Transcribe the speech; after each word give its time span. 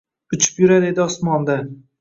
Uchib 0.37 0.57
yurar 0.63 0.89
edi 0.89 1.05
osmonda 1.05 1.63